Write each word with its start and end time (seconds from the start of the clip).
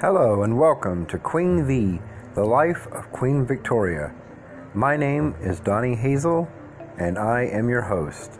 Hello 0.00 0.44
and 0.44 0.56
welcome 0.56 1.06
to 1.06 1.18
Queen 1.18 1.66
V, 1.66 1.98
the 2.36 2.44
life 2.44 2.86
of 2.92 3.10
Queen 3.10 3.44
Victoria. 3.44 4.14
My 4.72 4.96
name 4.96 5.34
is 5.42 5.58
Donnie 5.58 5.96
Hazel 5.96 6.48
and 7.00 7.18
I 7.18 7.46
am 7.46 7.68
your 7.68 7.82
host. 7.82 8.38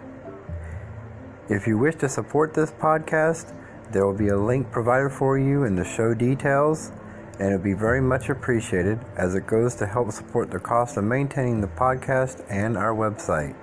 If 1.48 1.66
you 1.66 1.76
wish 1.76 1.96
to 1.96 2.08
support 2.08 2.54
this 2.54 2.70
podcast, 2.70 3.52
there 3.90 4.06
will 4.06 4.16
be 4.16 4.28
a 4.28 4.38
link 4.38 4.70
provided 4.70 5.10
for 5.10 5.36
you 5.36 5.64
in 5.64 5.74
the 5.74 5.84
show 5.84 6.14
details 6.14 6.92
and 7.40 7.52
it 7.52 7.56
will 7.56 7.64
be 7.64 7.72
very 7.72 8.00
much 8.00 8.28
appreciated 8.28 9.00
as 9.16 9.34
it 9.34 9.48
goes 9.48 9.74
to 9.74 9.86
help 9.86 10.12
support 10.12 10.52
the 10.52 10.60
cost 10.60 10.96
of 10.96 11.02
maintaining 11.02 11.60
the 11.60 11.66
podcast 11.66 12.44
and 12.48 12.76
our 12.76 12.94
website. 12.94 13.56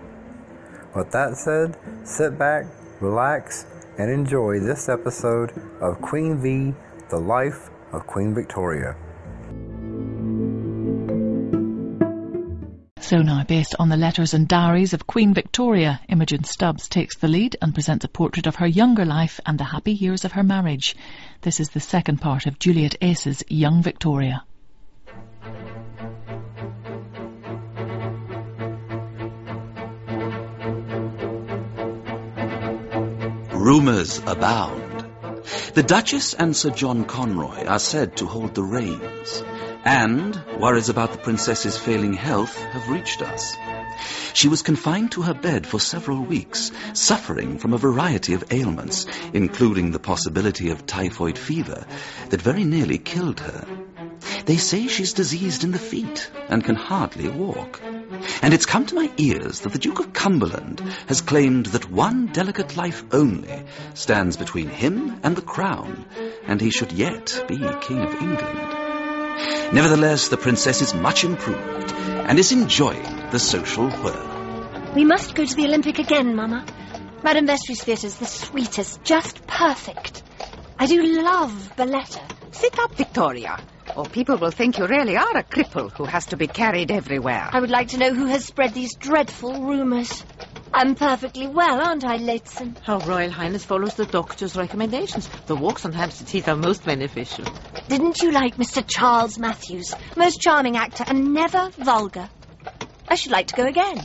With 0.94 1.12
that 1.12 1.38
said, 1.38 1.78
sit 2.04 2.38
back, 2.38 2.66
relax, 3.00 3.66
and 3.98 4.12
enjoy 4.12 4.60
this 4.60 4.90
episode 4.90 5.54
of 5.80 6.02
Queen 6.02 6.38
V, 6.42 6.74
the 7.08 7.20
life 7.20 7.70
of 7.92 8.08
Queen 8.08 8.34
Victoria. 8.34 8.96
So 13.06 13.18
now, 13.20 13.44
based 13.44 13.76
on 13.78 13.90
the 13.90 13.98
letters 13.98 14.34
and 14.34 14.48
diaries 14.48 14.94
of 14.94 15.06
Queen 15.06 15.36
Victoria, 15.36 16.02
Imogen 16.10 16.44
Stubbs 16.44 16.90
takes 16.90 17.16
the 17.16 17.28
lead 17.28 17.56
and 17.62 17.72
presents 17.72 18.04
a 18.04 18.08
portrait 18.08 18.48
of 18.48 18.56
her 18.56 18.66
younger 18.66 19.06
life 19.06 19.40
and 19.46 19.60
the 19.60 19.64
happy 19.64 19.94
years 19.94 20.26
of 20.26 20.32
her 20.32 20.44
marriage. 20.44 20.96
This 21.42 21.60
is 21.60 21.70
the 21.70 21.80
second 21.80 22.20
part 22.20 22.48
of 22.48 22.58
Juliet 22.58 22.96
Ace's 23.02 23.44
Young 23.48 23.84
Victoria. 23.84 24.44
Rumours 33.54 34.20
abound. 34.26 34.85
The 35.74 35.84
Duchess 35.84 36.34
and 36.34 36.56
Sir 36.56 36.70
John 36.70 37.06
Conroy 37.06 37.66
are 37.66 37.80
said 37.80 38.18
to 38.18 38.26
hold 38.26 38.56
the 38.56 38.64
reins, 38.64 39.44
and 39.84 40.42
worries 40.60 40.90
about 40.90 41.12
the 41.12 41.18
princess's 41.18 41.78
failing 41.78 42.14
health 42.14 42.58
have 42.58 42.90
reached 42.90 43.22
us. 43.22 43.56
She 44.34 44.48
was 44.48 44.62
confined 44.62 45.12
to 45.14 45.22
her 45.22 45.34
bed 45.34 45.66
for 45.66 45.80
several 45.80 46.22
weeks, 46.22 46.72
suffering 46.94 47.58
from 47.58 47.74
a 47.74 47.78
variety 47.78 48.34
of 48.34 48.52
ailments, 48.52 49.06
including 49.34 49.92
the 49.92 50.00
possibility 50.00 50.70
of 50.70 50.86
typhoid 50.86 51.38
fever 51.38 51.86
that 52.30 52.42
very 52.42 52.64
nearly 52.64 52.98
killed 52.98 53.40
her. 53.40 53.66
They 54.46 54.58
say 54.58 54.88
she's 54.88 55.14
diseased 55.14 55.64
in 55.64 55.72
the 55.72 55.80
feet 55.80 56.30
and 56.50 56.64
can 56.64 56.76
hardly 56.76 57.30
walk. 57.30 57.82
And 58.42 58.54
it's 58.54 58.66
come 58.66 58.86
to 58.88 58.96
my 58.96 59.12
ears 59.18 59.62
that 59.62 59.74
the 59.74 59.80
Duke 59.80 60.00
of 60.00 60.14
Cumberland 60.14 60.80
has 61.08 61.22
claimed 61.22 61.68
that 61.68 61.90
one 61.90 62.28
delicate 62.28 62.78
life 62.78 63.04
only 63.12 63.64
stands 63.94 64.38
between 64.38 64.68
him 64.68 65.20
and 65.24 65.36
the 65.36 65.42
crown, 65.42 66.06
and 66.46 66.60
he 66.60 66.70
should 66.70 66.92
yet 66.92 67.44
be 67.48 67.58
King 67.58 68.02
of 68.02 68.14
England. 68.22 68.76
Nevertheless, 69.74 70.28
the 70.28 70.38
princess 70.38 70.82
is 70.82 70.94
much 70.94 71.24
improved 71.24 71.92
and 71.94 72.40
is 72.40 72.52
enjoying 72.52 73.30
the 73.32 73.40
social 73.40 73.90
whirl. 73.90 74.92
We 74.96 75.06
must 75.06 75.36
go 75.36 75.46
to 75.46 75.56
the 75.56 75.66
Olympic 75.66 76.00
again, 76.00 76.36
Mama. 76.36 76.66
Madame 77.24 77.48
Vestris's 77.48 77.84
theatre 77.84 78.08
is 78.08 78.18
the 78.18 78.26
sweetest, 78.26 79.04
just 79.04 79.46
perfect. 79.48 80.24
I 80.78 80.86
do 80.86 81.02
love 81.04 81.74
Balletta. 81.76 82.22
Sit 82.52 82.78
up, 82.80 82.96
Victoria, 82.96 83.58
or 83.96 84.06
people 84.06 84.38
will 84.38 84.52
think 84.52 84.78
you 84.78 84.86
really 84.88 85.18
are 85.18 85.38
a 85.38 85.44
cripple 85.44 85.92
who 85.92 86.06
has 86.06 86.28
to 86.28 86.38
be 86.38 86.48
carried 86.48 86.92
everywhere. 86.92 87.50
I 87.52 87.60
would 87.60 87.70
like 87.70 87.90
to 87.90 87.98
know 87.98 88.14
who 88.14 88.26
has 88.28 88.46
spread 88.46 88.74
these 88.74 88.96
dreadful 88.96 89.62
rumours. 89.62 90.24
I'm 90.74 90.96
perfectly 90.96 91.48
well, 91.48 91.80
aren't 91.80 92.04
I, 92.04 92.18
Lehzen? 92.18 92.78
Her 92.84 92.98
Royal 92.98 93.32
Highness 93.32 93.64
follows 93.64 93.96
the 93.96 94.06
doctor's 94.06 94.58
recommendations. 94.58 95.30
The 95.48 95.56
walks 95.56 95.86
on 95.86 95.94
Hampstead 95.94 96.30
Heath 96.30 96.50
are 96.50 96.58
most 96.58 96.84
beneficial. 96.84 97.46
Didn't 97.88 98.22
you 98.22 98.32
like 98.32 98.58
Mr. 98.58 98.84
Charles 98.86 99.40
Mathews? 99.40 99.94
Most 100.18 100.42
charming 100.42 100.76
actor 100.76 101.06
and 101.08 101.34
never 101.34 101.70
vulgar. 101.78 102.30
I 103.08 103.16
should 103.16 103.32
like 103.32 103.48
to 103.48 103.56
go 103.56 103.66
again. 103.66 104.00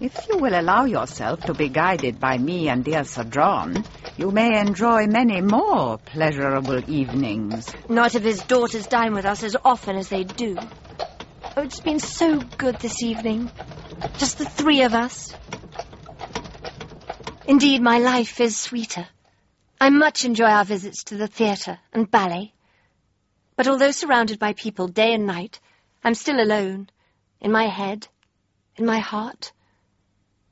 If 0.00 0.28
you 0.28 0.38
will 0.38 0.54
allow 0.54 0.84
yourself 0.84 1.44
to 1.46 1.54
be 1.54 1.68
guided 1.68 2.20
by 2.20 2.38
me 2.38 2.68
and 2.68 2.84
dear 2.84 3.02
Sir 3.02 3.24
John, 3.24 3.84
you 4.16 4.30
may 4.30 4.60
enjoy 4.60 5.08
many 5.08 5.40
more 5.40 5.98
pleasurable 5.98 6.88
evenings. 6.88 7.74
Not 7.88 8.14
if 8.14 8.22
his 8.22 8.44
daughters 8.44 8.86
dine 8.86 9.12
with 9.12 9.24
us 9.24 9.42
as 9.42 9.56
often 9.64 9.96
as 9.96 10.08
they 10.08 10.22
do. 10.22 10.56
Oh, 11.56 11.62
it's 11.62 11.80
been 11.80 11.98
so 11.98 12.38
good 12.58 12.78
this 12.78 13.02
evening. 13.02 13.50
Just 14.18 14.38
the 14.38 14.44
three 14.44 14.82
of 14.82 14.94
us. 14.94 15.34
Indeed, 17.48 17.82
my 17.82 17.98
life 17.98 18.40
is 18.40 18.56
sweeter. 18.56 19.08
I 19.80 19.90
much 19.90 20.24
enjoy 20.24 20.46
our 20.46 20.64
visits 20.64 21.02
to 21.04 21.16
the 21.16 21.26
theatre 21.26 21.80
and 21.92 22.08
ballet. 22.08 22.52
But 23.56 23.66
although 23.66 23.90
surrounded 23.90 24.38
by 24.38 24.52
people 24.52 24.86
day 24.86 25.12
and 25.12 25.26
night, 25.26 25.58
I'm 26.04 26.14
still 26.14 26.40
alone, 26.40 26.88
in 27.40 27.50
my 27.50 27.66
head, 27.66 28.06
in 28.76 28.86
my 28.86 29.00
heart. 29.00 29.50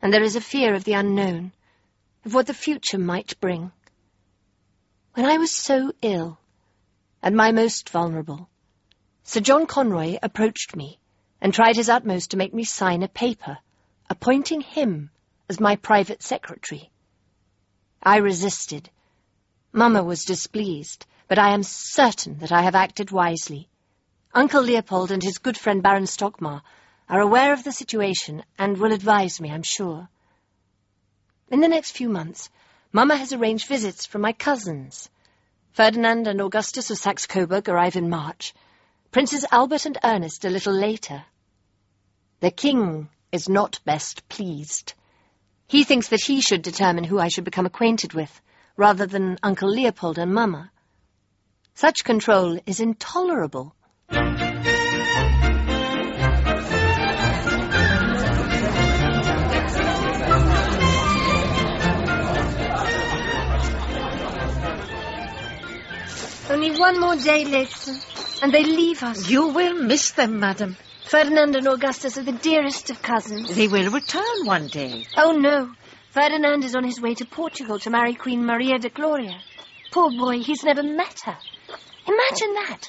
And 0.00 0.12
there 0.12 0.22
is 0.22 0.36
a 0.36 0.40
fear 0.40 0.74
of 0.74 0.84
the 0.84 0.92
unknown, 0.92 1.52
of 2.24 2.34
what 2.34 2.46
the 2.46 2.54
future 2.54 2.98
might 2.98 3.40
bring. 3.40 3.72
When 5.14 5.26
I 5.26 5.38
was 5.38 5.56
so 5.56 5.92
ill, 6.02 6.38
and 7.22 7.36
my 7.36 7.52
most 7.52 7.88
vulnerable, 7.90 8.48
Sir 9.22 9.40
John 9.40 9.66
Conroy 9.66 10.18
approached 10.22 10.76
me 10.76 10.98
and 11.40 11.52
tried 11.52 11.76
his 11.76 11.88
utmost 11.88 12.30
to 12.30 12.36
make 12.36 12.54
me 12.54 12.64
sign 12.64 13.02
a 13.02 13.08
paper 13.08 13.58
appointing 14.08 14.60
him 14.60 15.10
as 15.48 15.60
my 15.60 15.76
private 15.76 16.22
secretary. 16.22 16.90
I 18.02 18.18
resisted. 18.18 18.90
Mamma 19.72 20.02
was 20.02 20.24
displeased, 20.24 21.06
but 21.28 21.38
I 21.38 21.54
am 21.54 21.62
certain 21.62 22.38
that 22.38 22.52
I 22.52 22.62
have 22.62 22.74
acted 22.74 23.10
wisely. 23.10 23.68
Uncle 24.32 24.62
Leopold 24.62 25.10
and 25.10 25.22
his 25.22 25.38
good 25.38 25.58
friend 25.58 25.82
Baron 25.82 26.06
Stockmar 26.06 26.62
are 27.08 27.20
aware 27.20 27.52
of 27.52 27.64
the 27.64 27.72
situation 27.72 28.42
and 28.58 28.78
will 28.78 28.92
advise 28.92 29.40
me, 29.40 29.50
I'm 29.50 29.62
sure. 29.62 30.08
In 31.48 31.60
the 31.60 31.68
next 31.68 31.92
few 31.92 32.08
months, 32.08 32.50
Mamma 32.92 33.16
has 33.16 33.32
arranged 33.32 33.68
visits 33.68 34.06
from 34.06 34.22
my 34.22 34.32
cousins. 34.32 35.08
Ferdinand 35.72 36.26
and 36.26 36.40
Augustus 36.40 36.90
of 36.90 36.98
Saxe-Coburg 36.98 37.68
arrive 37.68 37.96
in 37.96 38.08
March. 38.08 38.54
Princes 39.12 39.44
Albert 39.52 39.86
and 39.86 39.98
Ernest 40.02 40.44
a 40.44 40.50
little 40.50 40.72
later. 40.72 41.24
The 42.40 42.50
king 42.50 43.08
is 43.30 43.48
not 43.48 43.80
best 43.84 44.28
pleased. 44.28 44.94
He 45.68 45.84
thinks 45.84 46.08
that 46.08 46.22
he 46.22 46.40
should 46.40 46.62
determine 46.62 47.04
who 47.04 47.18
I 47.18 47.28
should 47.28 47.44
become 47.44 47.66
acquainted 47.66 48.14
with, 48.14 48.40
rather 48.76 49.06
than 49.06 49.38
Uncle 49.42 49.68
Leopold 49.68 50.18
and 50.18 50.32
Mamma. 50.32 50.70
Such 51.74 52.04
control 52.04 52.58
is 52.66 52.80
intolerable. 52.80 53.74
Only 66.66 66.80
one 66.80 66.98
more 66.98 67.14
day, 67.14 67.44
Lehzen, 67.44 68.42
and 68.42 68.52
they 68.52 68.64
leave 68.64 69.00
us. 69.04 69.30
You 69.30 69.50
will 69.50 69.74
miss 69.74 70.10
them, 70.10 70.40
madam. 70.40 70.76
Ferdinand 71.04 71.54
and 71.54 71.68
Augustus 71.68 72.18
are 72.18 72.24
the 72.24 72.32
dearest 72.32 72.90
of 72.90 73.00
cousins. 73.00 73.54
They 73.54 73.68
will 73.68 73.88
return 73.92 74.44
one 74.44 74.66
day. 74.66 75.04
Oh, 75.16 75.30
no. 75.30 75.70
Ferdinand 76.10 76.64
is 76.64 76.74
on 76.74 76.82
his 76.82 77.00
way 77.00 77.14
to 77.14 77.24
Portugal 77.24 77.78
to 77.78 77.90
marry 77.90 78.14
Queen 78.14 78.44
Maria 78.44 78.80
da 78.80 78.88
Gloria. 78.88 79.38
Poor 79.92 80.10
boy, 80.10 80.40
he's 80.40 80.64
never 80.64 80.82
met 80.82 81.20
her. 81.26 81.38
Imagine 82.08 82.54
that. 82.54 82.80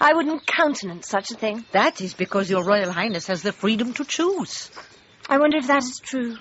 I 0.00 0.14
wouldn't 0.14 0.46
countenance 0.46 1.08
such 1.08 1.32
a 1.32 1.34
thing. 1.34 1.64
That 1.72 2.00
is 2.00 2.14
because 2.14 2.48
your 2.48 2.62
Royal 2.62 2.92
Highness 2.92 3.26
has 3.26 3.42
the 3.42 3.52
freedom 3.52 3.92
to 3.94 4.04
choose. 4.04 4.70
I 5.28 5.38
wonder 5.38 5.56
if 5.56 5.66
that 5.66 5.82
is 5.82 6.00
true. 6.00 6.36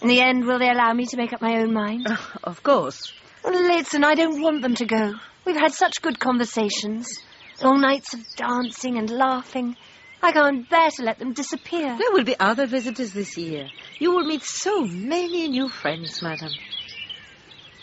In 0.00 0.08
the 0.08 0.22
end, 0.22 0.46
will 0.46 0.58
they 0.58 0.70
allow 0.70 0.94
me 0.94 1.04
to 1.04 1.16
make 1.18 1.34
up 1.34 1.42
my 1.42 1.58
own 1.58 1.74
mind? 1.74 2.06
Uh, 2.08 2.16
of 2.44 2.62
course. 2.62 3.12
Lehzen, 3.44 4.02
I 4.02 4.14
don't 4.14 4.40
want 4.40 4.62
them 4.62 4.76
to 4.76 4.86
go. 4.86 5.12
We've 5.44 5.56
had 5.56 5.72
such 5.72 6.02
good 6.02 6.20
conversations. 6.20 7.18
Long 7.62 7.80
nights 7.80 8.14
of 8.14 8.20
dancing 8.36 8.98
and 8.98 9.10
laughing. 9.10 9.76
I 10.22 10.30
can't 10.30 10.68
bear 10.70 10.90
to 10.90 11.02
let 11.02 11.18
them 11.18 11.32
disappear. 11.32 11.96
There 11.98 12.12
will 12.12 12.24
be 12.24 12.38
other 12.38 12.66
visitors 12.66 13.12
this 13.12 13.36
year. 13.36 13.68
You 13.98 14.12
will 14.12 14.24
meet 14.24 14.42
so 14.44 14.82
many 14.82 15.48
new 15.48 15.68
friends, 15.68 16.22
madam. 16.22 16.50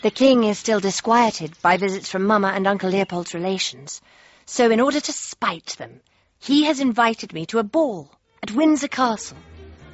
The 0.02 0.10
king 0.10 0.44
is 0.44 0.58
still 0.58 0.80
disquieted 0.80 1.52
by 1.60 1.76
visits 1.76 2.10
from 2.10 2.26
Mamma 2.26 2.48
and 2.48 2.66
Uncle 2.66 2.88
Leopold's 2.88 3.34
relations. 3.34 4.00
So 4.46 4.70
in 4.70 4.80
order 4.80 5.00
to 5.00 5.12
spite 5.12 5.76
them, 5.76 6.00
he 6.38 6.64
has 6.64 6.80
invited 6.80 7.34
me 7.34 7.44
to 7.46 7.58
a 7.58 7.62
ball 7.62 8.10
at 8.42 8.50
Windsor 8.50 8.88
Castle 8.88 9.36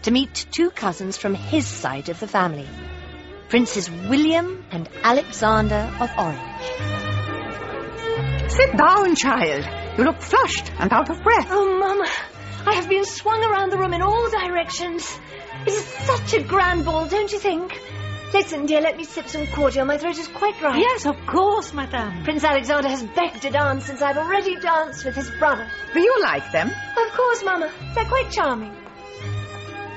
to 0.02 0.12
meet 0.12 0.46
two 0.52 0.70
cousins 0.70 1.16
from 1.16 1.34
his 1.34 1.66
side 1.66 2.08
of 2.08 2.20
the 2.20 2.28
family, 2.28 2.68
Princes 3.48 3.90
William 3.90 4.64
and 4.70 4.88
Alexander 5.02 5.92
of 5.98 6.10
Orange. 6.16 6.95
Sit 8.56 8.76
down, 8.76 9.14
child. 9.14 9.98
You 9.98 10.04
look 10.04 10.20
flushed 10.20 10.72
and 10.78 10.92
out 10.92 11.10
of 11.10 11.22
breath. 11.22 11.48
Oh, 11.50 11.78
Mamma, 11.78 12.08
I 12.66 12.74
have 12.74 12.88
been 12.88 13.04
swung 13.04 13.44
around 13.44 13.70
the 13.70 13.78
room 13.78 13.92
in 13.92 14.02
all 14.02 14.30
directions. 14.30 15.18
It 15.66 15.72
is 15.72 15.84
such 15.84 16.34
a 16.34 16.42
grand 16.42 16.84
ball, 16.84 17.06
don't 17.06 17.30
you 17.30 17.38
think? 17.38 17.78
Listen, 18.32 18.66
dear, 18.66 18.80
let 18.80 18.96
me 18.96 19.04
sip 19.04 19.28
some 19.28 19.46
cordial. 19.48 19.84
My 19.84 19.98
throat 19.98 20.18
is 20.18 20.28
quite 20.28 20.58
dry. 20.58 20.78
Yes, 20.78 21.06
of 21.06 21.16
course, 21.26 21.72
madame. 21.72 22.24
Prince 22.24 22.44
Alexander 22.44 22.88
has 22.88 23.02
begged 23.02 23.42
to 23.42 23.50
dance 23.50 23.84
since 23.84 24.02
I've 24.02 24.16
already 24.16 24.56
danced 24.56 25.04
with 25.04 25.14
his 25.14 25.30
brother. 25.38 25.68
Do 25.92 26.00
you 26.00 26.20
like 26.22 26.50
them? 26.52 26.68
Of 26.68 27.16
course, 27.16 27.44
Mama. 27.44 27.70
They're 27.94 28.04
quite 28.04 28.30
charming. 28.30 28.74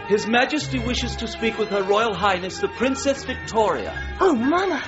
His 0.08 0.28
Majesty 0.28 0.80
wishes 0.80 1.16
to 1.18 1.28
speak 1.28 1.58
with 1.58 1.70
Her 1.70 1.84
Royal 1.84 2.14
Highness 2.14 2.60
the 2.60 2.68
Princess 2.68 3.24
Victoria. 3.24 4.18
Oh, 4.20 4.34
Mama. 4.36 4.82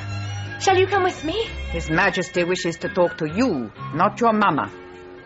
Shall 0.62 0.78
you 0.78 0.86
come 0.86 1.04
with 1.04 1.24
me? 1.25 1.48
His 1.72 1.90
Majesty 1.90 2.44
wishes 2.44 2.78
to 2.78 2.90
talk 2.90 3.18
to 3.18 3.28
you, 3.28 3.72
not 3.96 4.22
your 4.22 4.31
mamma. 4.31 4.72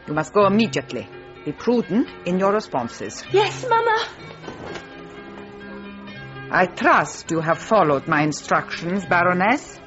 You 0.08 0.14
must 0.14 0.32
go 0.34 0.46
immediately. 0.46 1.10
Be 1.44 1.52
prudent 1.52 2.08
in 2.26 2.40
your 2.40 2.54
responses. 2.54 3.22
Yes, 3.34 3.66
Mama. 3.70 3.98
I 6.52 6.68
trust 6.68 7.32
you 7.32 7.42
have 7.42 7.58
followed 7.58 8.08
my 8.08 8.24
instructions, 8.24 9.06
Baroness. 9.06 9.78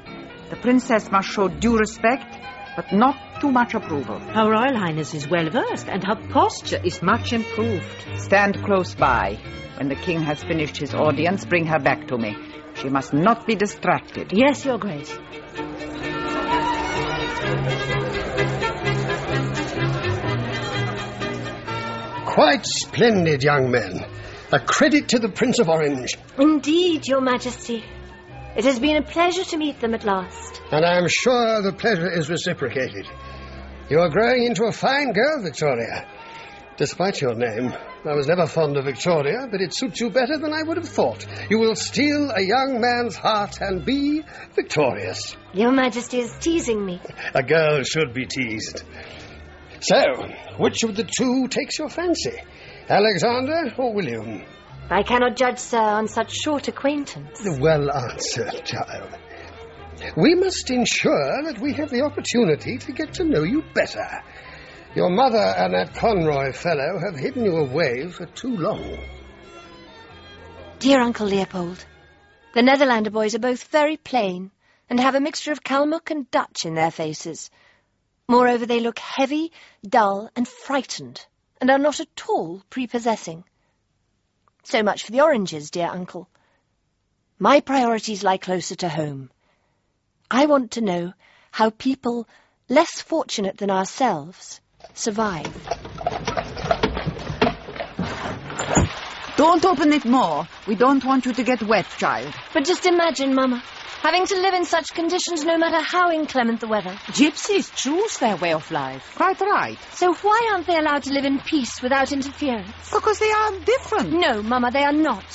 The 0.51 0.55
princess 0.55 1.09
must 1.11 1.29
show 1.29 1.47
due 1.47 1.77
respect, 1.77 2.37
but 2.75 2.93
not 2.93 3.41
too 3.41 3.51
much 3.51 3.73
approval. 3.73 4.19
Her 4.19 4.51
Royal 4.51 4.77
Highness 4.77 5.15
is 5.15 5.27
well 5.27 5.49
versed, 5.49 5.87
and 5.89 6.03
her 6.05 6.15
posture 6.29 6.79
is 6.83 7.01
much 7.01 7.33
improved. 7.33 8.05
Stand 8.17 8.63
close 8.63 8.93
by. 8.93 9.39
When 9.77 9.89
the 9.89 9.95
king 9.95 10.21
has 10.21 10.43
finished 10.43 10.77
his 10.77 10.93
audience, 10.93 11.43
bring 11.43 11.65
her 11.65 11.79
back 11.79 12.07
to 12.09 12.17
me. 12.19 12.35
She 12.81 12.89
must 12.89 13.13
not 13.13 13.45
be 13.45 13.55
distracted. 13.55 14.31
Yes, 14.31 14.63
Your 14.63 14.77
Grace. 14.77 15.11
Quite 22.25 22.65
splendid 22.65 23.43
young 23.43 23.69
men. 23.69 24.05
A 24.53 24.59
credit 24.59 25.09
to 25.09 25.19
the 25.19 25.29
Prince 25.29 25.59
of 25.59 25.67
Orange. 25.67 26.17
Indeed, 26.37 27.05
Your 27.05 27.21
Majesty. 27.21 27.83
It 28.55 28.63
has 28.63 28.79
been 28.79 28.95
a 28.95 29.03
pleasure 29.03 29.43
to 29.43 29.57
meet 29.57 29.79
them 29.81 29.93
at 29.93 30.05
last. 30.05 30.61
And 30.71 30.85
I'm 30.85 31.07
sure 31.07 31.61
the 31.61 31.73
pleasure 31.73 32.09
is 32.09 32.29
reciprocated. 32.29 33.05
You 33.89 33.99
are 33.99 34.09
growing 34.09 34.45
into 34.45 34.63
a 34.63 34.71
fine 34.71 35.11
girl, 35.11 35.43
Victoria. 35.43 36.07
Despite 36.79 37.19
your 37.19 37.35
name, 37.35 37.73
I 38.05 38.13
was 38.13 38.27
never 38.27 38.47
fond 38.47 38.77
of 38.77 38.85
Victoria, 38.85 39.47
but 39.51 39.59
it 39.59 39.75
suits 39.75 39.99
you 39.99 40.09
better 40.09 40.37
than 40.37 40.53
I 40.53 40.63
would 40.63 40.77
have 40.77 40.87
thought. 40.87 41.27
You 41.49 41.59
will 41.59 41.75
steal 41.75 42.31
a 42.31 42.39
young 42.39 42.79
man's 42.79 43.17
heart 43.17 43.57
and 43.59 43.83
be 43.83 44.23
victorious. 44.55 45.35
Your 45.53 45.73
Majesty 45.73 46.19
is 46.19 46.33
teasing 46.39 46.85
me. 46.85 47.01
A 47.35 47.43
girl 47.43 47.83
should 47.83 48.13
be 48.13 48.25
teased. 48.25 48.83
So, 49.81 50.01
which 50.57 50.83
of 50.83 50.95
the 50.95 51.03
two 51.03 51.49
takes 51.49 51.77
your 51.77 51.89
fancy? 51.89 52.37
Alexander 52.87 53.73
or 53.77 53.93
William? 53.93 54.45
I 54.89 55.03
cannot 55.03 55.35
judge, 55.35 55.59
sir, 55.59 55.81
on 55.81 56.07
such 56.07 56.31
short 56.33 56.69
acquaintance. 56.69 57.41
Well 57.59 57.91
answered, 57.91 58.63
child. 58.63 59.17
We 60.15 60.33
must 60.33 60.71
ensure 60.71 61.43
that 61.43 61.59
we 61.59 61.73
have 61.73 61.89
the 61.89 62.03
opportunity 62.03 62.77
to 62.77 62.93
get 62.93 63.15
to 63.15 63.25
know 63.25 63.43
you 63.43 63.65
better. 63.73 64.23
Your 64.95 65.11
mother 65.11 65.37
and 65.37 65.75
that 65.75 65.93
Conroy 65.93 66.51
fellow 66.51 66.97
have 66.97 67.15
hidden 67.15 67.45
you 67.45 67.57
away 67.57 68.07
for 68.07 68.25
too 68.25 68.57
long. 68.57 68.97
Dear 70.79 70.99
Uncle 70.99 71.27
Leopold, 71.27 71.85
the 72.55 72.63
Netherlander 72.63 73.11
boys 73.11 73.35
are 73.35 73.39
both 73.39 73.65
very 73.65 73.97
plain 73.97 74.49
and 74.89 74.99
have 74.99 75.13
a 75.13 75.19
mixture 75.19 75.51
of 75.51 75.63
Kalmuck 75.63 76.09
and 76.09 76.29
Dutch 76.31 76.65
in 76.65 76.73
their 76.73 76.89
faces. 76.89 77.51
Moreover, 78.27 78.65
they 78.65 78.79
look 78.79 78.97
heavy, 78.97 79.51
dull, 79.87 80.31
and 80.35 80.47
frightened, 80.47 81.23
and 81.61 81.69
are 81.69 81.77
not 81.77 81.99
at 81.99 82.27
all 82.27 82.63
prepossessing. 82.71 83.43
So 84.63 84.81
much 84.81 85.03
for 85.03 85.11
the 85.11 85.21
oranges, 85.21 85.69
dear 85.69 85.87
uncle. 85.87 86.27
My 87.37 87.59
priorities 87.59 88.23
lie 88.23 88.37
closer 88.37 88.75
to 88.77 88.89
home. 88.89 89.29
I 90.31 90.47
want 90.47 90.71
to 90.71 90.81
know 90.81 91.13
how 91.51 91.69
people 91.69 92.27
less 92.67 93.01
fortunate 93.01 93.57
than 93.59 93.69
ourselves 93.69 94.61
survive. 94.93 95.47
Don't 99.37 99.63
open 99.63 99.93
it 99.93 100.03
more. 100.03 100.47
We 100.67 100.75
don't 100.75 101.03
want 101.05 101.25
you 101.25 101.31
to 101.33 101.43
get 101.43 101.63
wet, 101.63 101.85
child. 101.97 102.33
But 102.53 102.65
just 102.65 102.85
imagine, 102.85 103.33
Mama, 103.33 103.63
having 104.01 104.25
to 104.25 104.35
live 104.35 104.53
in 104.53 104.65
such 104.65 104.93
conditions 104.93 105.45
no 105.45 105.57
matter 105.57 105.81
how 105.81 106.11
inclement 106.11 106.59
the 106.59 106.67
weather. 106.67 106.91
Gypsies 107.07 107.73
choose 107.73 108.17
their 108.17 108.35
way 108.35 108.53
of 108.53 108.69
life. 108.69 109.13
Quite 109.15 109.39
right. 109.39 109.77
So 109.93 110.13
why 110.13 110.49
aren't 110.51 110.67
they 110.67 110.77
allowed 110.77 111.03
to 111.03 111.13
live 111.13 111.23
in 111.23 111.39
peace 111.39 111.81
without 111.81 112.11
interference? 112.11 112.91
Because 112.91 113.19
they 113.19 113.31
are 113.31 113.59
different. 113.59 114.11
No, 114.11 114.43
Mama, 114.43 114.71
they 114.71 114.83
are 114.83 114.91
not. 114.91 115.25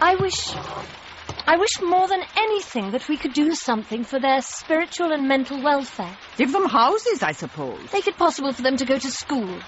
I 0.00 0.16
wish. 0.16 0.52
I 1.50 1.56
wish 1.56 1.80
more 1.80 2.06
than 2.06 2.22
anything 2.36 2.90
that 2.90 3.08
we 3.08 3.16
could 3.16 3.32
do 3.32 3.54
something 3.54 4.04
for 4.04 4.20
their 4.20 4.42
spiritual 4.42 5.12
and 5.12 5.26
mental 5.26 5.62
welfare. 5.62 6.14
Give 6.36 6.52
them 6.52 6.68
houses, 6.68 7.22
I 7.22 7.32
suppose. 7.32 7.90
Make 7.90 8.06
it 8.06 8.18
possible 8.18 8.52
for 8.52 8.60
them 8.60 8.76
to 8.76 8.84
go 8.84 8.98
to 8.98 9.10
school. 9.10 9.58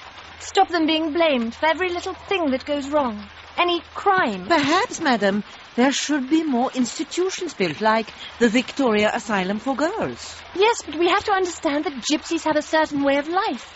Stop 0.40 0.68
them 0.68 0.84
being 0.84 1.14
blamed 1.14 1.54
for 1.54 1.64
every 1.64 1.88
little 1.88 2.12
thing 2.12 2.50
that 2.50 2.66
goes 2.66 2.90
wrong. 2.90 3.26
Any 3.56 3.80
crime. 3.94 4.44
Perhaps, 4.46 5.00
madam, 5.00 5.42
there 5.74 5.90
should 5.90 6.28
be 6.28 6.44
more 6.44 6.70
institutions 6.74 7.54
built, 7.54 7.80
like 7.80 8.12
the 8.40 8.50
Victoria 8.50 9.10
Asylum 9.14 9.58
for 9.58 9.74
Girls. 9.74 10.38
Yes, 10.54 10.82
but 10.84 10.98
we 10.98 11.08
have 11.08 11.24
to 11.24 11.32
understand 11.32 11.86
that 11.86 11.94
gypsies 11.94 12.44
have 12.44 12.56
a 12.56 12.62
certain 12.76 13.02
way 13.04 13.16
of 13.16 13.26
life. 13.26 13.74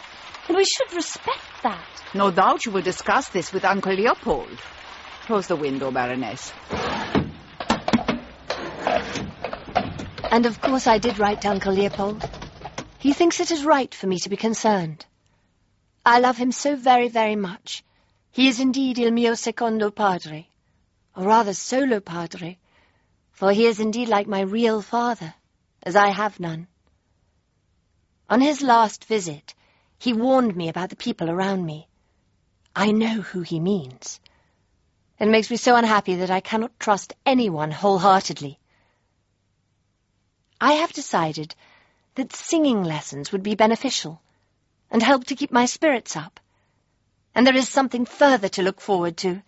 And 0.48 0.58
we 0.58 0.66
should 0.66 0.94
respect 0.94 1.40
that. 1.62 1.88
No 2.12 2.30
doubt 2.30 2.66
you 2.66 2.72
will 2.72 2.82
discuss 2.82 3.30
this 3.30 3.50
with 3.50 3.64
Uncle 3.64 3.94
Leopold. 3.94 4.60
Close 5.22 5.46
the 5.46 5.56
window, 5.56 5.90
Baroness. 5.90 6.52
And 10.34 10.46
of 10.46 10.60
course 10.60 10.88
I 10.88 10.98
did 10.98 11.20
write 11.20 11.42
to 11.42 11.48
Uncle 11.48 11.72
Leopold. 11.72 12.28
He 12.98 13.12
thinks 13.12 13.38
it 13.38 13.52
is 13.52 13.64
right 13.64 13.94
for 13.94 14.08
me 14.08 14.18
to 14.18 14.28
be 14.28 14.36
concerned. 14.36 15.06
I 16.04 16.18
love 16.18 16.36
him 16.36 16.50
so 16.50 16.74
very, 16.74 17.06
very 17.06 17.36
much. 17.36 17.84
He 18.32 18.48
is 18.48 18.58
indeed 18.58 18.98
il 18.98 19.12
mio 19.12 19.34
secondo 19.34 19.92
padre, 19.92 20.48
or 21.14 21.26
rather 21.26 21.54
solo 21.54 22.00
padre, 22.00 22.58
for 23.30 23.52
he 23.52 23.66
is 23.66 23.78
indeed 23.78 24.08
like 24.08 24.26
my 24.26 24.40
real 24.40 24.82
father, 24.82 25.34
as 25.84 25.94
I 25.94 26.08
have 26.08 26.40
none. 26.40 26.66
On 28.28 28.40
his 28.40 28.60
last 28.60 29.04
visit, 29.04 29.54
he 30.00 30.12
warned 30.12 30.56
me 30.56 30.68
about 30.68 30.90
the 30.90 30.96
people 30.96 31.30
around 31.30 31.64
me. 31.64 31.86
I 32.74 32.90
know 32.90 33.20
who 33.20 33.42
he 33.42 33.60
means. 33.60 34.18
It 35.20 35.28
makes 35.28 35.48
me 35.48 35.56
so 35.56 35.76
unhappy 35.76 36.16
that 36.16 36.32
I 36.32 36.40
cannot 36.40 36.80
trust 36.80 37.12
anyone 37.24 37.70
wholeheartedly. 37.70 38.58
I 40.60 40.74
have 40.74 40.92
decided 40.92 41.54
that 42.14 42.34
singing 42.34 42.84
lessons 42.84 43.32
would 43.32 43.42
be 43.42 43.54
beneficial 43.54 44.20
and 44.90 45.02
help 45.02 45.24
to 45.24 45.34
keep 45.34 45.50
my 45.50 45.66
spirits 45.66 46.16
up. 46.16 46.40
And 47.34 47.46
there 47.46 47.56
is 47.56 47.68
something 47.68 48.06
further 48.06 48.48
to 48.50 48.62
look 48.62 48.80
forward 48.80 49.16
to. 49.18 49.42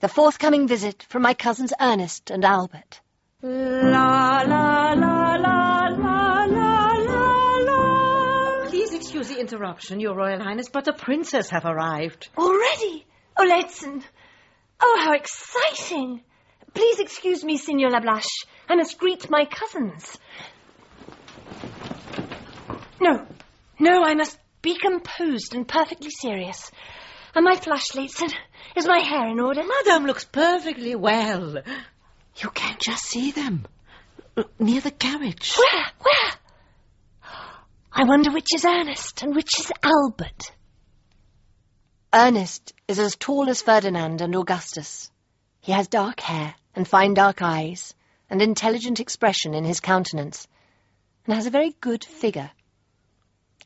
The 0.00 0.08
forthcoming 0.08 0.66
visit 0.66 1.04
from 1.04 1.22
my 1.22 1.34
cousins 1.34 1.72
Ernest 1.80 2.30
and 2.30 2.44
Albert. 2.44 3.00
La 3.42 4.42
la 4.42 4.92
la 4.92 5.34
la 5.34 5.86
la 5.86 6.44
la 6.44 6.94
la 6.94 7.56
la. 7.58 8.68
Please 8.68 8.92
excuse 8.92 9.28
the 9.28 9.38
interruption, 9.38 10.00
Your 10.00 10.16
Royal 10.16 10.42
Highness, 10.42 10.68
but 10.68 10.84
the 10.84 10.92
princess 10.92 11.50
have 11.50 11.64
arrived. 11.64 12.28
Already? 12.36 13.06
Oh, 13.36 13.44
Oletzen! 13.44 14.02
Oh, 14.80 15.00
how 15.04 15.12
exciting! 15.12 16.22
Please 16.74 16.98
excuse 17.00 17.44
me, 17.44 17.56
Signor 17.56 17.90
Lablache. 17.90 18.46
I 18.68 18.76
must 18.76 18.98
greet 18.98 19.28
my 19.28 19.44
cousins. 19.44 20.18
No, 23.00 23.26
no, 23.78 24.04
I 24.04 24.14
must 24.14 24.38
be 24.62 24.76
composed 24.76 25.54
and 25.54 25.66
perfectly 25.66 26.10
serious. 26.10 26.70
Am 27.34 27.46
I 27.46 27.56
flushed, 27.56 27.94
Lehzen? 27.94 28.32
Is 28.76 28.86
my 28.86 28.98
hair 28.98 29.28
in 29.28 29.40
order? 29.40 29.62
Madame 29.64 30.06
looks 30.06 30.24
perfectly 30.24 30.94
well. 30.94 31.56
You 32.36 32.50
can 32.50 32.76
just 32.80 33.04
see 33.04 33.30
them. 33.30 33.66
Uh, 34.36 34.44
near 34.58 34.80
the 34.80 34.90
carriage. 34.90 35.54
Where? 35.56 35.86
Where? 36.00 36.32
I 37.92 38.04
wonder 38.04 38.30
which 38.30 38.54
is 38.54 38.64
Ernest 38.64 39.22
and 39.22 39.34
which 39.34 39.58
is 39.58 39.72
Albert. 39.82 40.52
Ernest 42.12 42.72
is 42.86 42.98
as 42.98 43.16
tall 43.16 43.48
as 43.48 43.62
Ferdinand 43.62 44.20
and 44.20 44.34
Augustus. 44.34 45.10
He 45.60 45.72
has 45.72 45.88
dark 45.88 46.20
hair 46.20 46.54
and 46.74 46.86
fine 46.86 47.14
dark 47.14 47.42
eyes 47.42 47.94
and 48.28 48.40
intelligent 48.40 49.00
expression 49.00 49.54
in 49.54 49.64
his 49.64 49.80
countenance 49.80 50.46
and 51.26 51.34
has 51.34 51.46
a 51.46 51.50
very 51.50 51.74
good 51.80 52.04
figure. 52.04 52.50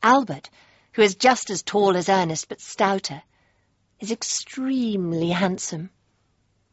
Albert, 0.01 0.49
who 0.93 1.01
is 1.01 1.15
just 1.15 1.49
as 1.49 1.63
tall 1.63 1.95
as 1.95 2.09
Ernest 2.09 2.49
but 2.49 2.61
stouter, 2.61 3.21
is 3.99 4.11
extremely 4.11 5.29
handsome. 5.29 5.89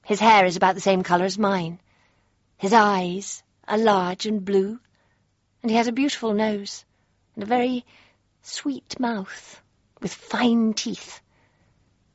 His 0.05 0.21
hair 0.21 0.45
is 0.45 0.57
about 0.57 0.75
the 0.75 0.81
same 0.81 1.03
colour 1.03 1.25
as 1.25 1.39
mine. 1.39 1.81
His 2.57 2.73
eyes 2.73 3.43
are 3.69 3.79
large 3.79 4.27
and 4.27 4.45
blue, 4.45 4.81
and 5.63 5.71
he 5.71 5.77
has 5.77 5.87
a 5.87 5.93
beautiful 5.93 6.35
nose 6.35 6.85
and 7.35 7.43
a 7.43 7.47
very 7.47 7.85
sweet 8.43 8.99
mouth 8.99 9.63
with 10.01 10.13
fine 10.13 10.75
teeth. 10.75 11.21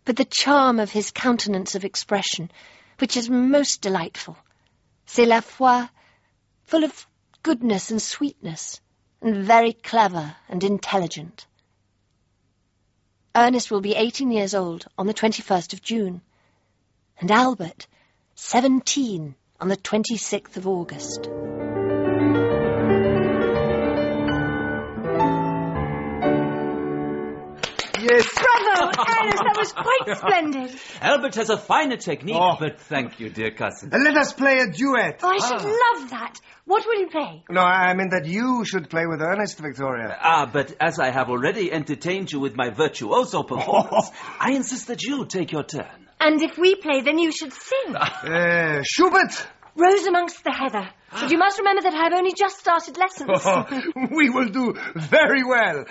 But 0.05 0.17
the 0.17 0.25
charm 0.25 0.79
of 0.79 0.91
his 0.91 1.11
countenance 1.11 1.75
of 1.75 1.85
expression, 1.85 2.51
which 2.99 3.17
is 3.17 3.29
most 3.29 3.81
delightful, 3.81 4.37
c'est 5.05 5.25
la 5.25 5.41
foi 5.41 5.89
full 6.63 6.83
of 6.83 7.07
goodness 7.43 7.91
and 7.91 8.01
sweetness, 8.01 8.81
and 9.21 9.45
very 9.45 9.73
clever 9.73 10.35
and 10.49 10.63
intelligent. 10.63 11.45
Ernest 13.35 13.69
will 13.69 13.81
be 13.81 13.95
18 13.95 14.31
years 14.31 14.55
old 14.55 14.87
on 14.97 15.07
the 15.07 15.13
21st 15.13 15.73
of 15.73 15.81
June, 15.81 16.21
and 17.19 17.31
Albert 17.31 17.87
17 18.35 19.35
on 19.59 19.67
the 19.67 19.77
26th 19.77 20.57
of 20.57 20.67
August. 20.67 21.29
Bravo, 28.95 29.11
Ernest, 29.21 29.43
that 29.43 29.55
was 29.57 29.73
quite 29.73 30.17
splendid. 30.17 30.79
Albert 31.01 31.35
has 31.35 31.49
a 31.49 31.57
finer 31.57 31.97
technique, 31.97 32.35
Oh. 32.37 32.55
but 32.59 32.79
thank 32.81 33.19
you, 33.19 33.29
dear 33.29 33.51
cousin. 33.51 33.91
Uh, 33.93 33.97
Let 33.99 34.17
us 34.17 34.33
play 34.33 34.59
a 34.59 34.67
duet. 34.71 35.19
Oh, 35.23 35.29
I 35.29 35.37
should 35.37 35.63
love 35.65 36.09
that. 36.11 36.39
What 36.65 36.85
will 36.85 36.99
you 36.99 37.07
play? 37.07 37.43
No, 37.49 37.61
I 37.61 37.93
mean 37.93 38.09
that 38.09 38.25
you 38.25 38.65
should 38.65 38.89
play 38.89 39.05
with 39.05 39.21
Ernest, 39.21 39.57
Victoria. 39.59 40.17
Ah, 40.19 40.49
but 40.51 40.75
as 40.81 40.99
I 40.99 41.11
have 41.11 41.29
already 41.29 41.71
entertained 41.71 42.31
you 42.31 42.39
with 42.39 42.55
my 42.55 42.69
virtuoso 42.71 43.43
performance, 43.53 44.09
I 44.39 44.51
insist 44.53 44.87
that 44.87 45.01
you 45.03 45.25
take 45.25 45.51
your 45.51 45.63
turn. 45.63 46.07
And 46.19 46.41
if 46.41 46.57
we 46.57 46.75
play, 46.75 47.01
then 47.01 47.19
you 47.19 47.31
should 47.31 47.53
sing. 47.53 47.95
Uh, 47.95 48.81
Schubert. 48.83 49.47
Rose 49.79 50.07
amongst 50.07 50.43
the 50.43 50.51
heather. 50.51 50.89
But 51.11 51.29
you 51.31 51.37
must 51.37 51.59
remember 51.59 51.83
that 51.83 51.93
I've 51.93 52.11
only 52.13 52.33
just 52.33 52.57
started 52.57 52.97
lessons. 52.97 53.29
we 54.11 54.27
will 54.31 54.49
do 54.49 54.73
very 54.95 55.43
well. 55.43 55.85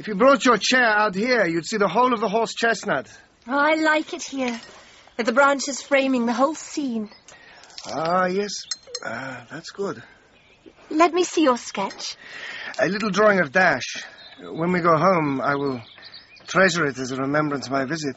If 0.00 0.08
you 0.08 0.14
brought 0.14 0.46
your 0.46 0.56
chair 0.56 0.82
out 0.82 1.14
here, 1.14 1.44
you'd 1.44 1.66
see 1.66 1.76
the 1.76 1.86
whole 1.86 2.14
of 2.14 2.20
the 2.20 2.28
horse 2.28 2.54
chestnut. 2.54 3.06
Oh, 3.46 3.58
I 3.58 3.74
like 3.74 4.14
it 4.14 4.22
here, 4.22 4.58
with 5.18 5.26
the 5.26 5.32
branches 5.32 5.82
framing 5.82 6.24
the 6.24 6.32
whole 6.32 6.54
scene. 6.54 7.10
Ah, 7.84 8.24
yes. 8.24 8.50
Ah, 9.04 9.46
that's 9.50 9.72
good. 9.72 10.02
Let 10.88 11.12
me 11.12 11.22
see 11.22 11.42
your 11.42 11.58
sketch. 11.58 12.16
A 12.78 12.88
little 12.88 13.10
drawing 13.10 13.40
of 13.40 13.52
Dash. 13.52 14.02
When 14.40 14.72
we 14.72 14.80
go 14.80 14.96
home, 14.96 15.38
I 15.42 15.56
will 15.56 15.82
treasure 16.46 16.86
it 16.86 16.96
as 16.96 17.10
a 17.10 17.16
remembrance 17.16 17.66
of 17.66 17.72
my 17.72 17.84
visit. 17.84 18.16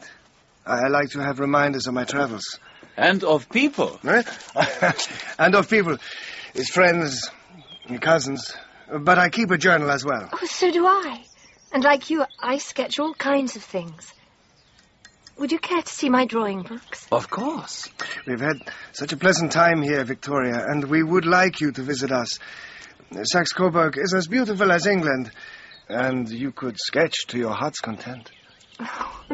I 0.64 0.86
I 0.86 0.88
like 0.88 1.10
to 1.10 1.18
have 1.20 1.38
reminders 1.38 1.86
of 1.86 1.92
my 1.92 2.04
travels. 2.04 2.58
And 2.96 3.22
of 3.24 3.50
people. 3.50 4.00
Eh? 4.08 4.22
and 5.38 5.54
of 5.54 5.68
people, 5.68 5.98
his 6.54 6.70
friends, 6.70 7.30
and 7.86 8.00
cousins. 8.00 8.56
But 8.90 9.18
I 9.18 9.28
keep 9.28 9.50
a 9.50 9.58
journal 9.58 9.90
as 9.90 10.02
well. 10.02 10.30
Oh, 10.32 10.46
so 10.46 10.70
do 10.70 10.86
I. 10.86 11.24
And 11.74 11.82
like 11.82 12.08
you, 12.08 12.24
I 12.38 12.58
sketch 12.58 13.00
all 13.00 13.14
kinds 13.14 13.56
of 13.56 13.64
things. 13.64 14.14
Would 15.38 15.50
you 15.50 15.58
care 15.58 15.82
to 15.82 15.92
see 15.92 16.08
my 16.08 16.24
drawing 16.24 16.62
books? 16.62 17.08
Of 17.10 17.28
course. 17.28 17.90
We've 18.28 18.40
had 18.40 18.60
such 18.92 19.12
a 19.12 19.16
pleasant 19.16 19.50
time 19.50 19.82
here, 19.82 20.04
Victoria, 20.04 20.64
and 20.68 20.84
we 20.84 21.02
would 21.02 21.26
like 21.26 21.60
you 21.60 21.72
to 21.72 21.82
visit 21.82 22.12
us. 22.12 22.38
Saxe 23.24 23.52
Coburg 23.52 23.98
is 23.98 24.14
as 24.14 24.28
beautiful 24.28 24.70
as 24.70 24.86
England, 24.86 25.32
and 25.88 26.28
you 26.28 26.52
could 26.52 26.78
sketch 26.78 27.26
to 27.28 27.38
your 27.38 27.52
heart's 27.52 27.80
content. 27.80 28.30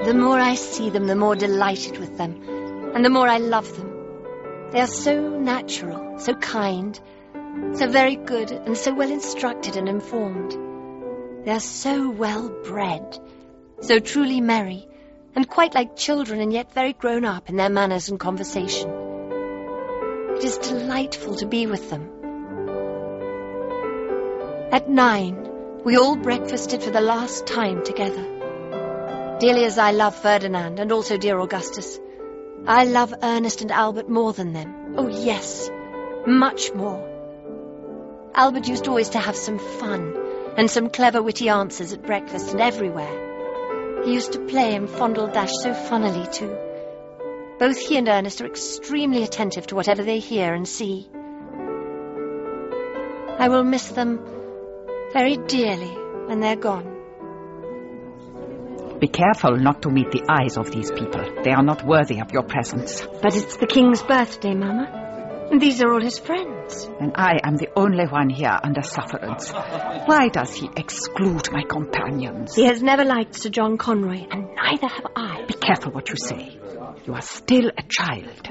The 0.00 0.14
more 0.14 0.40
I 0.40 0.54
see 0.54 0.88
them, 0.88 1.06
the 1.06 1.14
more 1.14 1.36
delighted 1.36 1.98
with 1.98 2.16
them, 2.16 2.42
and 2.94 3.04
the 3.04 3.10
more 3.10 3.28
I 3.28 3.36
love 3.36 3.76
them. 3.76 4.70
They 4.72 4.80
are 4.80 4.86
so 4.86 5.28
natural, 5.38 6.18
so 6.18 6.32
kind, 6.34 6.98
so 7.74 7.86
very 7.86 8.16
good, 8.16 8.50
and 8.50 8.76
so 8.76 8.94
well 8.94 9.10
instructed 9.10 9.76
and 9.76 9.90
informed. 9.90 10.69
They 11.44 11.52
are 11.52 11.60
so 11.60 12.10
well 12.10 12.50
bred, 12.50 13.18
so 13.80 13.98
truly 13.98 14.42
merry, 14.42 14.86
and 15.34 15.48
quite 15.48 15.74
like 15.74 15.96
children, 15.96 16.38
and 16.38 16.52
yet 16.52 16.74
very 16.74 16.92
grown 16.92 17.24
up 17.24 17.48
in 17.48 17.56
their 17.56 17.70
manners 17.70 18.10
and 18.10 18.20
conversation. 18.20 18.90
It 20.36 20.44
is 20.44 20.58
delightful 20.58 21.36
to 21.36 21.46
be 21.46 21.66
with 21.66 21.88
them. 21.88 22.10
At 24.70 24.90
nine, 24.90 25.48
we 25.82 25.96
all 25.96 26.14
breakfasted 26.14 26.82
for 26.82 26.90
the 26.90 27.00
last 27.00 27.46
time 27.46 27.84
together. 27.84 29.38
Dearly 29.40 29.64
as 29.64 29.78
I 29.78 29.92
love 29.92 30.14
Ferdinand 30.14 30.78
and 30.78 30.92
also 30.92 31.16
dear 31.16 31.40
Augustus, 31.40 31.98
I 32.66 32.84
love 32.84 33.14
Ernest 33.22 33.62
and 33.62 33.72
Albert 33.72 34.10
more 34.10 34.34
than 34.34 34.52
them. 34.52 34.94
Oh, 34.98 35.08
yes, 35.08 35.70
much 36.26 36.74
more. 36.74 37.00
Albert 38.34 38.68
used 38.68 38.86
always 38.88 39.08
to 39.10 39.18
have 39.18 39.36
some 39.36 39.58
fun 39.58 40.29
and 40.60 40.70
some 40.70 40.90
clever, 40.90 41.22
witty 41.22 41.48
answers 41.48 41.94
at 41.94 42.02
breakfast 42.02 42.50
and 42.50 42.60
everywhere. 42.60 44.02
He 44.04 44.12
used 44.12 44.34
to 44.34 44.44
play 44.44 44.74
and 44.74 44.90
fondle 44.90 45.26
Dash 45.26 45.52
so 45.62 45.72
funnily, 45.72 46.26
too. 46.30 46.54
Both 47.58 47.78
he 47.78 47.96
and 47.96 48.06
Ernest 48.06 48.42
are 48.42 48.46
extremely 48.46 49.22
attentive 49.22 49.68
to 49.68 49.74
whatever 49.74 50.02
they 50.02 50.18
hear 50.18 50.52
and 50.52 50.68
see. 50.68 51.08
I 53.38 53.48
will 53.48 53.64
miss 53.64 53.88
them 53.88 54.20
very 55.14 55.38
dearly 55.38 55.96
when 56.26 56.40
they're 56.40 56.56
gone. 56.56 56.98
Be 59.00 59.08
careful 59.08 59.56
not 59.56 59.80
to 59.80 59.88
meet 59.88 60.10
the 60.10 60.24
eyes 60.28 60.58
of 60.58 60.70
these 60.70 60.90
people. 60.90 61.24
They 61.42 61.52
are 61.52 61.62
not 61.62 61.86
worthy 61.86 62.20
of 62.20 62.32
your 62.32 62.42
presence. 62.42 63.00
But 63.22 63.34
it's 63.34 63.56
the 63.56 63.66
king's 63.66 64.02
birthday, 64.02 64.54
Mama. 64.54 64.99
And 65.50 65.60
these 65.60 65.82
are 65.82 65.92
all 65.92 66.00
his 66.00 66.18
friends. 66.18 66.88
And 67.00 67.12
I 67.16 67.38
am 67.42 67.56
the 67.56 67.68
only 67.76 68.06
one 68.06 68.30
here 68.30 68.56
under 68.62 68.82
sufferance. 68.82 69.50
Why 69.50 70.28
does 70.28 70.54
he 70.54 70.70
exclude 70.76 71.50
my 71.50 71.64
companions? 71.68 72.54
He 72.54 72.66
has 72.66 72.80
never 72.82 73.04
liked 73.04 73.34
Sir 73.34 73.50
John 73.50 73.76
Conroy, 73.76 74.26
and 74.30 74.48
neither 74.54 74.86
have 74.86 75.06
I. 75.16 75.44
Be 75.46 75.54
careful 75.54 75.90
what 75.92 76.08
you 76.08 76.14
say. 76.16 76.56
You 77.04 77.14
are 77.14 77.22
still 77.22 77.68
a 77.68 77.82
child. 77.88 78.48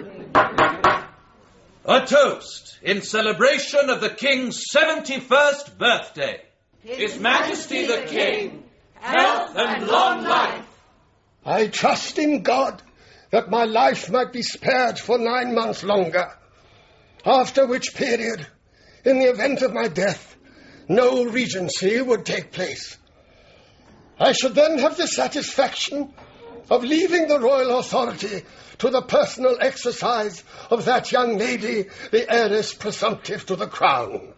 A 1.85 2.05
toast 2.05 2.77
in 2.81 3.01
celebration 3.01 3.89
of 3.89 4.01
the 4.01 4.09
King's 4.09 4.65
71st 4.75 5.77
birthday. 5.77 6.41
His 6.81 7.19
Majesty 7.19 7.85
the 7.87 8.05
King, 8.07 8.63
health 8.95 9.55
and 9.55 9.87
long 9.87 10.23
life. 10.23 10.65
I 11.45 11.67
trust 11.67 12.19
in 12.19 12.43
God 12.43 12.81
that 13.31 13.49
my 13.49 13.63
life 13.63 14.09
might 14.11 14.33
be 14.33 14.41
spared 14.41 14.99
for 14.99 15.17
nine 15.17 15.55
months 15.55 15.83
longer, 15.83 16.31
after 17.25 17.65
which 17.65 17.93
period, 17.95 18.45
in 19.05 19.19
the 19.19 19.29
event 19.29 19.61
of 19.61 19.73
my 19.73 19.87
death, 19.87 20.35
no 20.87 21.25
regency 21.25 22.01
would 22.01 22.25
take 22.25 22.51
place. 22.51 22.97
I 24.19 24.33
should 24.33 24.55
then 24.55 24.79
have 24.79 24.97
the 24.97 25.07
satisfaction 25.07 26.13
of 26.69 26.83
leaving 26.83 27.27
the 27.27 27.39
royal 27.39 27.79
authority 27.79 28.43
to 28.79 28.89
the 28.89 29.01
personal 29.01 29.57
exercise 29.59 30.43
of 30.69 30.85
that 30.85 31.11
young 31.11 31.37
lady, 31.37 31.85
the 32.11 32.31
heiress 32.31 32.73
presumptive 32.73 33.45
to 33.47 33.55
the 33.55 33.67
crown, 33.67 34.33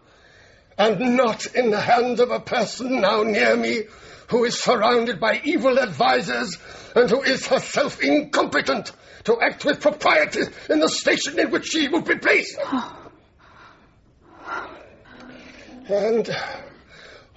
and 0.78 1.16
not 1.16 1.46
in 1.54 1.70
the 1.70 1.80
hands 1.80 2.20
of 2.20 2.30
a 2.30 2.40
person 2.40 3.00
now 3.00 3.22
near 3.22 3.56
me 3.56 3.84
who 4.28 4.44
is 4.44 4.58
surrounded 4.58 5.20
by 5.20 5.40
evil 5.44 5.78
advisers 5.78 6.56
and 6.96 7.10
who 7.10 7.22
is 7.22 7.46
herself 7.46 8.02
incompetent 8.02 8.92
to 9.24 9.38
act 9.40 9.64
with 9.64 9.80
propriety 9.80 10.40
in 10.70 10.80
the 10.80 10.88
station 10.88 11.38
in 11.38 11.50
which 11.50 11.66
she 11.66 11.88
will 11.88 12.02
be 12.02 12.16
placed. 12.16 12.58
And 15.88 16.34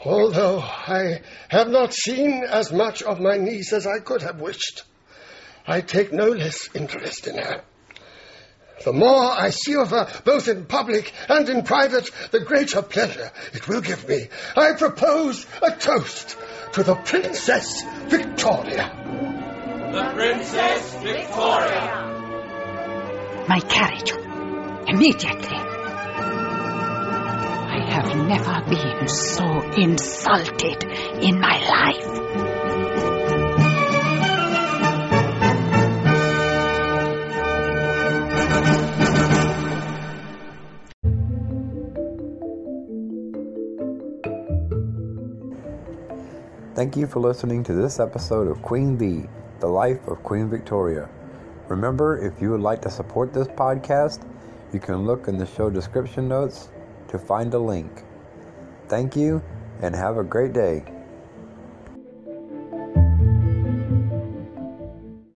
although 0.03 0.59
I 0.59 1.21
have 1.49 1.67
not 1.67 1.93
seen 1.93 2.43
as 2.43 2.71
much 2.71 3.03
of 3.03 3.19
my 3.19 3.37
niece 3.37 3.73
as 3.73 3.85
I 3.85 3.99
could 3.99 4.21
have 4.21 4.39
wished, 4.39 4.83
I 5.67 5.81
take 5.81 6.13
no 6.13 6.29
less 6.29 6.69
interest 6.75 7.27
in 7.27 7.37
her. 7.37 7.63
The 8.83 8.93
more 8.93 9.31
I 9.31 9.49
see 9.49 9.75
of 9.75 9.91
her, 9.91 10.07
both 10.25 10.47
in 10.47 10.65
public 10.65 11.13
and 11.29 11.47
in 11.49 11.63
private, 11.63 12.09
the 12.31 12.41
greater 12.41 12.81
pleasure 12.81 13.31
it 13.53 13.67
will 13.67 13.81
give 13.81 14.07
me. 14.07 14.27
I 14.55 14.73
propose 14.73 15.45
a 15.61 15.71
toast 15.71 16.37
to 16.73 16.83
the 16.83 16.95
Princess 16.95 17.83
Victoria. 18.07 18.91
The 19.91 20.11
Princess 20.13 20.95
Victoria. 20.95 22.05
My 23.47 23.59
carriage. 23.61 24.11
Immediately. 24.87 25.57
I 27.67 27.79
have 27.89 28.15
never 28.27 28.61
been 28.69 29.07
so 29.07 29.61
insulted 29.77 30.83
in 31.23 31.39
my 31.39 31.59
life. 31.59 32.44
Thank 46.75 46.97
you 46.97 47.07
for 47.07 47.21
listening 47.21 47.63
to 47.63 47.73
this 47.73 48.01
episode 48.01 48.49
of 48.49 48.61
Queen 48.61 48.97
V, 48.97 49.29
The 49.61 49.67
Life 49.67 50.05
of 50.09 50.21
Queen 50.23 50.49
Victoria. 50.49 51.07
Remember, 51.69 52.17
if 52.17 52.41
you 52.41 52.51
would 52.51 52.59
like 52.59 52.81
to 52.81 52.91
support 52.91 53.31
this 53.31 53.47
podcast, 53.47 54.27
you 54.73 54.81
can 54.81 55.05
look 55.05 55.29
in 55.29 55.37
the 55.37 55.45
show 55.45 55.69
description 55.69 56.27
notes 56.27 56.67
to 57.07 57.17
find 57.17 57.53
a 57.53 57.57
link. 57.57 58.03
Thank 58.89 59.15
you 59.15 59.41
and 59.81 59.95
have 59.95 60.17
a 60.17 60.23
great 60.25 60.51
day. 60.51 60.83